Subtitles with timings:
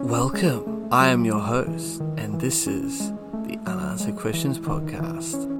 [0.00, 0.88] Welcome.
[0.92, 3.10] I am your host, and this is
[3.46, 5.55] the Unanswered Questions Podcast.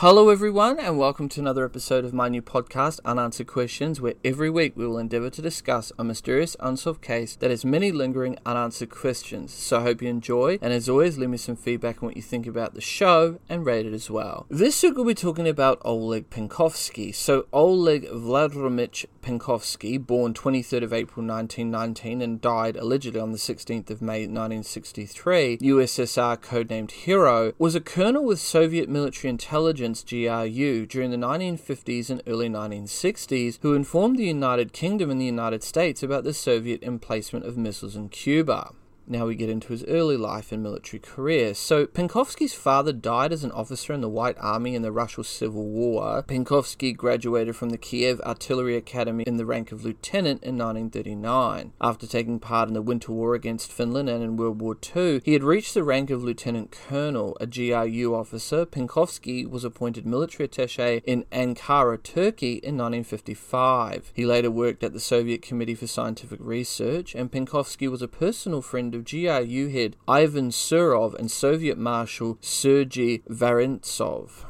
[0.00, 4.50] Hello, everyone, and welcome to another episode of my new podcast, Unanswered Questions, where every
[4.50, 8.90] week we will endeavor to discuss a mysterious unsolved case that has many lingering unanswered
[8.90, 9.54] questions.
[9.54, 12.20] So I hope you enjoy, and as always, leave me some feedback on what you
[12.20, 14.44] think about the show and rate it as well.
[14.50, 17.14] This week we'll be talking about Oleg Penkovsky.
[17.14, 23.88] So Oleg Vladimirovich Penkovsky, born 23rd of April 1919 and died allegedly on the 16th
[23.88, 31.10] of May 1963, USSR codenamed Hero, was a colonel with Soviet military intelligence GRU during
[31.10, 36.24] the 1950s and early 1960s who informed the United Kingdom and the United States about
[36.24, 38.72] the Soviet emplacement of missiles in Cuba.
[39.08, 41.54] Now we get into his early life and military career.
[41.54, 45.64] So, Penkovsky's father died as an officer in the White Army in the Russian Civil
[45.64, 46.24] War.
[46.24, 51.72] Penkovsky graduated from the Kiev Artillery Academy in the rank of lieutenant in 1939.
[51.80, 55.34] After taking part in the Winter War against Finland and in World War II, he
[55.34, 57.36] had reached the rank of lieutenant colonel.
[57.40, 64.10] A GRU officer, Penkovsky was appointed military attaché in Ankara, Turkey in 1955.
[64.14, 68.62] He later worked at the Soviet Committee for Scientific Research, and Penkovsky was a personal
[68.62, 74.44] friend of GRU head Ivan Serov and Soviet Marshal Sergei Varentsov.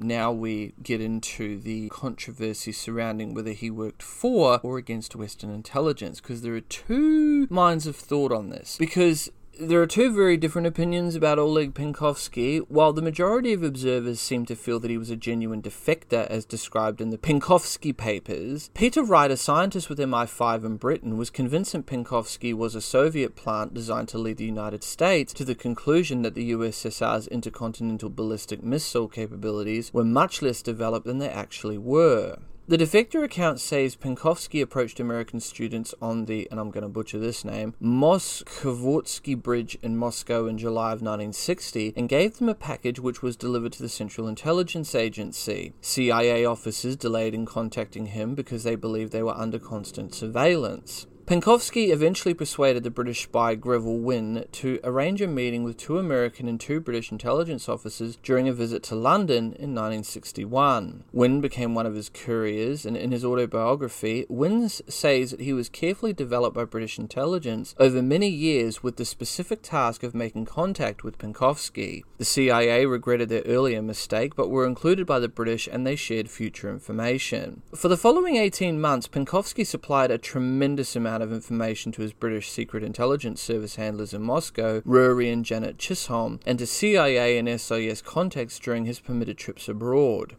[0.00, 6.20] Now we get into the controversy surrounding whether he worked for or against Western intelligence,
[6.20, 8.76] because there are two minds of thought on this.
[8.78, 12.60] Because there are two very different opinions about Oleg Penkovsky.
[12.68, 16.44] While the majority of observers seem to feel that he was a genuine defector, as
[16.44, 21.72] described in the Penkovsky papers, Peter Wright, a scientist with MI5 in Britain, was convinced
[21.72, 26.22] that Penkovsky was a Soviet plant designed to lead the United States to the conclusion
[26.22, 32.38] that the USSR's intercontinental ballistic missile capabilities were much less developed than they actually were.
[32.68, 37.18] The defector account says Penkovsky approached American students on the, and I'm going to butcher
[37.18, 43.00] this name, Moskvotsky Bridge in Moscow in July of 1960 and gave them a package
[43.00, 45.72] which was delivered to the Central Intelligence Agency.
[45.80, 51.06] CIA officers delayed in contacting him because they believed they were under constant surveillance.
[51.28, 56.48] Penkovsky eventually persuaded the British spy Greville Wynne to arrange a meeting with two American
[56.48, 61.04] and two British intelligence officers during a visit to London in 1961.
[61.12, 65.68] Wynne became one of his couriers, and in his autobiography, Wynne says that he was
[65.68, 71.04] carefully developed by British intelligence over many years with the specific task of making contact
[71.04, 72.04] with Penkovsky.
[72.16, 76.30] The CIA regretted their earlier mistake, but were included by the British and they shared
[76.30, 77.60] future information.
[77.74, 82.50] For the following 18 months, Penkovsky supplied a tremendous amount of information to his British
[82.50, 88.02] Secret Intelligence Service handlers in Moscow, Rory and Janet Chisholm, and to CIA and SIS
[88.02, 90.36] contacts during his permitted trips abroad.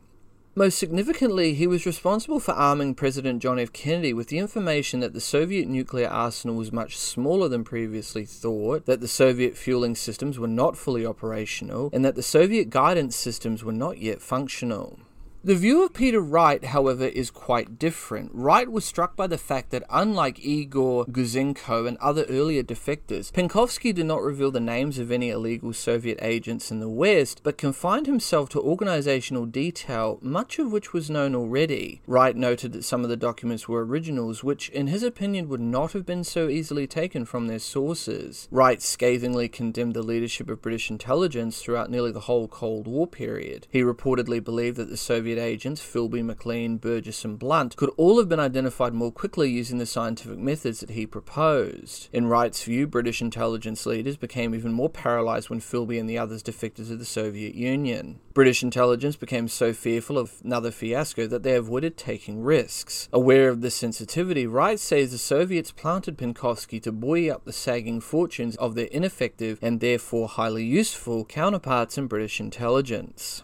[0.56, 3.72] Most significantly, he was responsible for arming President John F.
[3.72, 8.86] Kennedy with the information that the Soviet nuclear arsenal was much smaller than previously thought,
[8.86, 13.64] that the Soviet fueling systems were not fully operational, and that the Soviet guidance systems
[13.64, 15.00] were not yet functional.
[15.42, 18.32] The view of Peter Wright, however, is quite different.
[18.34, 23.96] Wright was struck by the fact that, unlike Igor Gouzenko and other earlier defectors, Penkovsky
[23.96, 28.06] did not reveal the names of any illegal Soviet agents in the West, but confined
[28.06, 32.02] himself to organizational detail, much of which was known already.
[32.06, 35.94] Wright noted that some of the documents were originals, which, in his opinion, would not
[35.94, 38.50] have been so easily taken from their sources.
[38.52, 43.68] Wright scathingly condemned the leadership of British intelligence throughout nearly the whole Cold War period.
[43.72, 48.30] He reportedly believed that the Soviet agents, Philby, Maclean, Burgess, and Blunt, could all have
[48.30, 52.10] been identified more quickly using the scientific methods that he proposed.
[52.12, 56.42] In Wright's view, British intelligence leaders became even more paralysed when Philby and the others
[56.42, 58.20] defected to the Soviet Union.
[58.34, 63.10] British intelligence became so fearful of another fiasco that they avoided taking risks.
[63.12, 68.00] Aware of this sensitivity, Wright says the Soviets planted Penkovsky to buoy up the sagging
[68.00, 73.44] fortunes of their ineffective and therefore highly useful counterparts in British intelligence.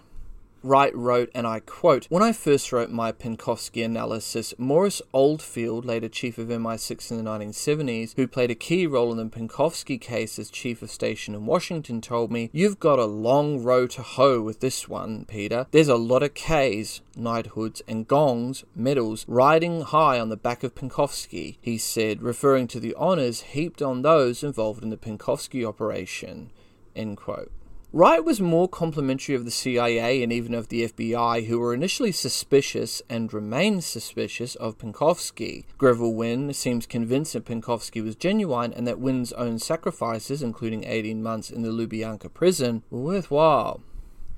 [0.65, 6.09] Wright wrote, and I quote, When I first wrote my Penkovsky analysis, Maurice Oldfield, later
[6.09, 10.39] chief of MI6 in the 1970s, who played a key role in the Penkovsky case
[10.39, 14.41] as chief of station in Washington, told me, You've got a long row to hoe
[14.41, 15.67] with this one, Peter.
[15.69, 20.73] There's a lot of Ks, knighthoods, and gongs, medals, riding high on the back of
[20.73, 26.49] Penkovsky, he said, referring to the honours heaped on those involved in the Penkovsky operation.
[26.95, 27.51] End quote.
[27.95, 32.11] Wright was more complimentary of the CIA and even of the FBI, who were initially
[32.11, 35.63] suspicious and remained suspicious of Penkovsky.
[35.77, 41.23] Greville Wynne seems convinced that Penkovsky was genuine and that Wynne's own sacrifices, including 18
[41.23, 43.79] months in the Lubyanka prison, were worthwhile.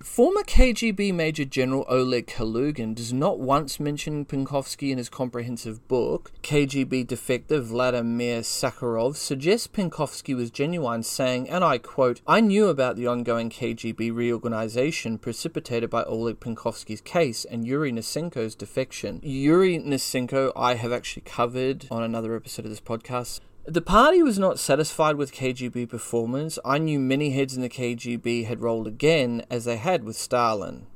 [0.04, 6.32] Former KGB Major General Oleg Kalugin does not once mention Penkovsky in his comprehensive book.
[6.44, 12.96] KGB defector Vladimir Sakharov suggests Penkovsky was genuine, saying, and I quote, I knew about
[12.96, 19.20] the ongoing KGB reorganization precipitated by Oleg Penkovsky's case and Yuri Nosenko's defection.
[19.24, 23.40] Yuri Nosenko, I have actually covered on another episode of this podcast.
[23.70, 26.58] The party was not satisfied with KGB performance.
[26.64, 30.88] I knew many heads in the KGB had rolled again, as they had with Stalin.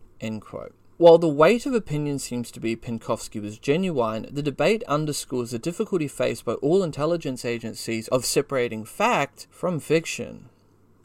[0.95, 5.59] While the weight of opinion seems to be Penkovsky was genuine, the debate underscores the
[5.59, 10.47] difficulty faced by all intelligence agencies of separating fact from fiction.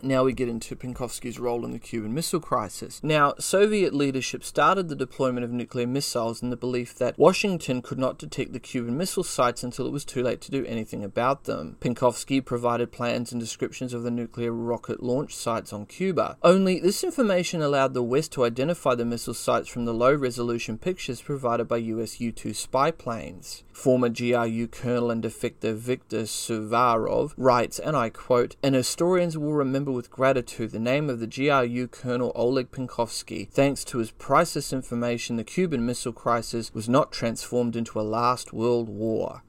[0.03, 3.01] Now we get into Penkovsky's role in the Cuban Missile Crisis.
[3.03, 7.99] Now, Soviet leadership started the deployment of nuclear missiles in the belief that Washington could
[7.99, 11.45] not detect the Cuban missile sites until it was too late to do anything about
[11.45, 11.77] them.
[11.81, 16.37] Penkovsky provided plans and descriptions of the nuclear rocket launch sites on Cuba.
[16.43, 20.79] Only this information allowed the West to identify the missile sites from the low resolution
[20.79, 23.65] pictures provided by US U 2 spy planes.
[23.73, 29.93] Former GRU colonel and defector Viktor Suvorov writes, and I quote, and historians will remember
[29.97, 33.49] with gratitude the name of the GRU Colonel Oleg Penkovsky.
[33.49, 38.53] Thanks to his priceless information, the Cuban Missile Crisis was not transformed into a last
[38.53, 39.43] world war.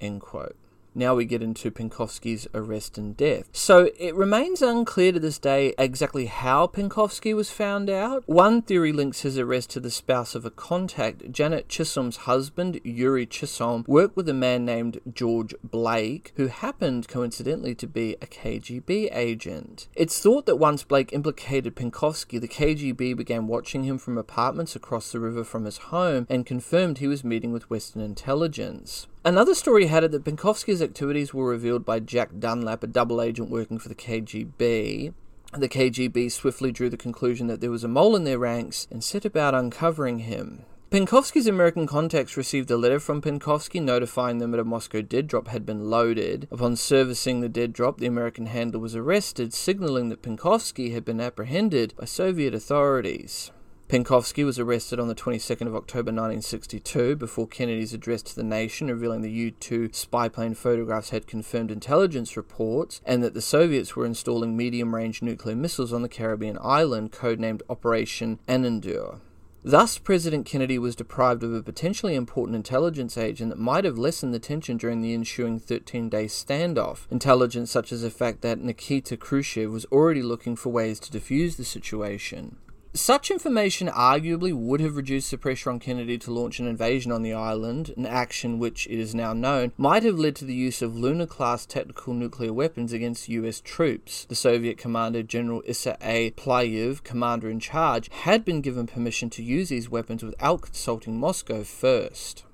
[0.00, 0.56] End quote.
[0.96, 3.48] Now we get into Penkovsky's arrest and death.
[3.52, 8.22] So it remains unclear to this day exactly how Penkovsky was found out.
[8.26, 11.32] One theory links his arrest to the spouse of a contact.
[11.32, 17.74] Janet Chisholm's husband, Yuri Chisholm, worked with a man named George Blake, who happened coincidentally
[17.74, 19.88] to be a KGB agent.
[19.96, 25.10] It's thought that once Blake implicated Penkovsky, the KGB began watching him from apartments across
[25.10, 29.08] the river from his home and confirmed he was meeting with Western intelligence.
[29.26, 33.48] Another story had it that Penkovsky's activities were revealed by Jack Dunlap, a double agent
[33.48, 35.14] working for the KGB.
[35.56, 39.02] The KGB swiftly drew the conclusion that there was a mole in their ranks and
[39.02, 40.66] set about uncovering him.
[40.90, 45.48] Penkovsky's American contacts received a letter from Penkovsky notifying them that a Moscow dead drop
[45.48, 46.46] had been loaded.
[46.50, 51.20] Upon servicing the dead drop, the American handler was arrested, signaling that Penkovsky had been
[51.22, 53.50] apprehended by Soviet authorities.
[53.86, 58.88] Penkovsky was arrested on the 22nd of October 1962 before Kennedy's address to the nation
[58.88, 63.94] revealing the U 2 spy plane photographs had confirmed intelligence reports and that the Soviets
[63.94, 69.20] were installing medium range nuclear missiles on the Caribbean island, codenamed Operation Anadyr.
[69.62, 74.32] Thus, President Kennedy was deprived of a potentially important intelligence agent that might have lessened
[74.32, 77.06] the tension during the ensuing 13 day standoff.
[77.10, 81.56] Intelligence such as the fact that Nikita Khrushchev was already looking for ways to defuse
[81.56, 82.56] the situation.
[82.96, 87.22] Such information arguably would have reduced the pressure on Kennedy to launch an invasion on
[87.22, 90.80] the island, an action which, it is now known, might have led to the use
[90.80, 94.26] of Luna class tactical nuclear weapons against US troops.
[94.26, 96.30] The Soviet commander, General Issa A.
[96.30, 101.64] Pliyev, commander in charge, had been given permission to use these weapons without consulting Moscow
[101.64, 102.44] first.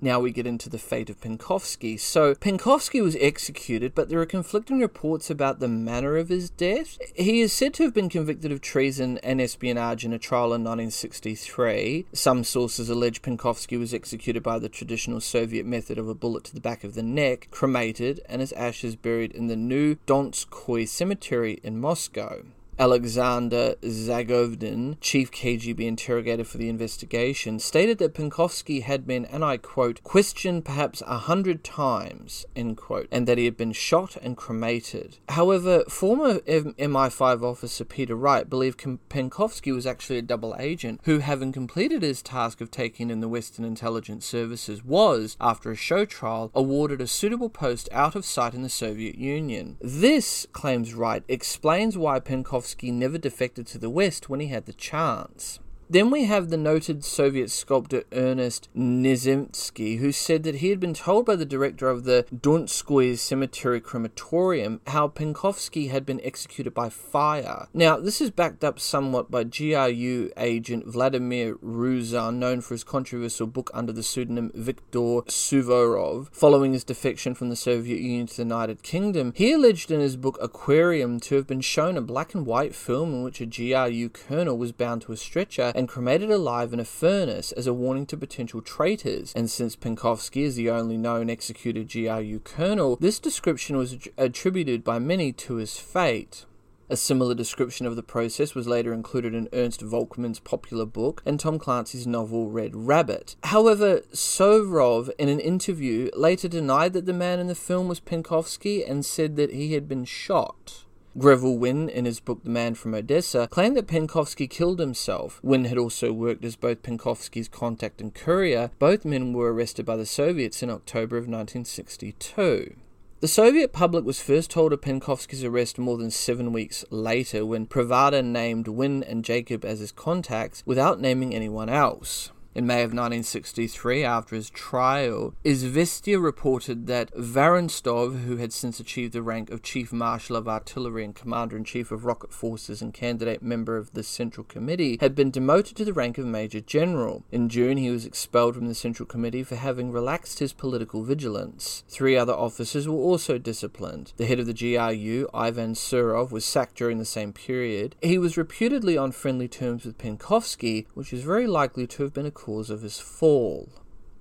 [0.00, 1.98] Now we get into the fate of Penkovsky.
[1.98, 6.98] So, Penkovsky was executed, but there are conflicting reports about the manner of his death.
[7.16, 10.62] He is said to have been convicted of treason and espionage in a trial in
[10.62, 12.06] 1963.
[12.12, 16.54] Some sources allege Penkovsky was executed by the traditional Soviet method of a bullet to
[16.54, 21.58] the back of the neck, cremated, and his ashes buried in the new Donskoy Cemetery
[21.64, 22.44] in Moscow.
[22.80, 29.56] Alexander Zagvozdin, chief KGB interrogator for the investigation, stated that Penkovsky had been, and I
[29.56, 34.36] quote, questioned perhaps a hundred times, end quote, and that he had been shot and
[34.36, 35.18] cremated.
[35.30, 41.50] However, former MI5 officer Peter Wright believed Penkovsky was actually a double agent who, having
[41.50, 46.52] completed his task of taking in the Western intelligence services, was, after a show trial,
[46.54, 49.78] awarded a suitable post out of sight in the Soviet Union.
[49.80, 54.72] This, claims Wright, explains why Penkovsky never defected to the West when he had the
[54.72, 55.60] chance.
[55.90, 60.92] Then we have the noted Soviet sculptor Ernest Nizhemsky, who said that he had been
[60.92, 66.90] told by the director of the Donskoy Cemetery Crematorium how Penkovsky had been executed by
[66.90, 67.68] fire.
[67.72, 73.46] Now, this is backed up somewhat by GRU agent Vladimir Rezun, known for his controversial
[73.46, 78.42] book under the pseudonym Viktor Suvorov, following his defection from the Soviet Union to the
[78.42, 79.32] United Kingdom.
[79.34, 83.14] He alleged in his book Aquarium to have been shown a black and white film
[83.14, 86.84] in which a GRU colonel was bound to a stretcher and cremated alive in a
[86.84, 89.32] furnace as a warning to potential traitors.
[89.36, 94.98] And since Penkovsky is the only known executed GRU colonel, this description was attributed by
[94.98, 96.46] many to his fate.
[96.90, 101.38] A similar description of the process was later included in Ernst Volkmann's popular book and
[101.38, 103.36] Tom Clancy's novel Red Rabbit.
[103.44, 108.88] However, Suvorov, in an interview, later denied that the man in the film was Penkovsky
[108.88, 110.86] and said that he had been shot.
[111.18, 115.40] Greville Wynne, in his book The Man from Odessa, claimed that Penkovsky killed himself.
[115.42, 118.70] Wynne had also worked as both Penkovsky's contact and courier.
[118.78, 122.76] Both men were arrested by the Soviets in October of 1962.
[123.20, 127.66] The Soviet public was first told of Penkovsky's arrest more than seven weeks later when
[127.66, 132.30] Pravda named Wynne and Jacob as his contacts without naming anyone else.
[132.54, 139.12] In May of 1963, after his trial, Izvestia reported that Varentsov, who had since achieved
[139.12, 142.92] the rank of Chief Marshal of Artillery and Commander in Chief of Rocket Forces and
[142.92, 147.22] candidate member of the Central Committee, had been demoted to the rank of Major General.
[147.30, 151.84] In June, he was expelled from the Central Committee for having relaxed his political vigilance.
[151.88, 154.14] Three other officers were also disciplined.
[154.16, 157.94] The head of the GRU, Ivan Serov, was sacked during the same period.
[158.02, 162.26] He was reputedly on friendly terms with Penkovsky, which is very likely to have been
[162.26, 163.68] a cause of his fall.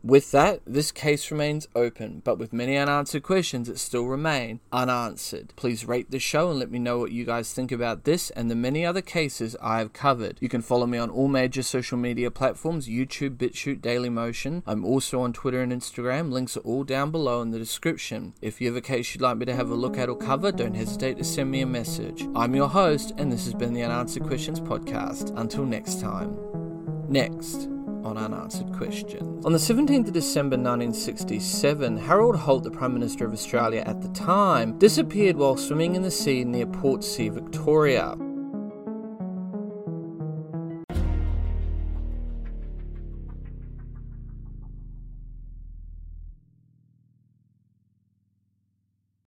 [0.04, 5.54] With that, this case remains open, but with many unanswered questions that still remain unanswered.
[5.58, 8.50] Please rate the show and let me know what you guys think about this and
[8.50, 10.38] the many other cases I have covered.
[10.40, 14.64] You can follow me on all major social media platforms YouTube, BitChute, Dailymotion.
[14.66, 16.32] I'm also on Twitter and Instagram.
[16.32, 18.34] Links are all down below in the description.
[18.42, 20.52] If you have a case you'd like me to have a look at or cover,
[20.52, 22.26] don't hesitate to send me a message.
[22.34, 25.38] I'm your host, and this has been the Unanswered Questions Podcast.
[25.38, 26.38] Until next time.
[27.10, 27.77] Next
[28.08, 29.46] on Unanswered Questions.
[29.46, 34.08] On the 17th of December 1967, Harold Holt, the Prime Minister of Australia at the
[34.10, 38.18] time, disappeared while swimming in the sea near Portsea, Victoria.